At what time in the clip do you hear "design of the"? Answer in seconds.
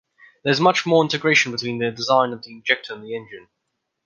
1.91-2.51